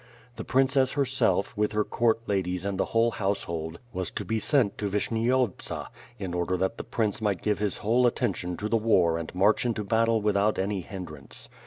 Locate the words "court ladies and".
1.83-2.79